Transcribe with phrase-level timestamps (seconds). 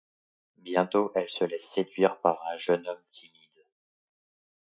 [0.57, 3.63] Bientôt, elle se laisse séduire par un jeune homme timide.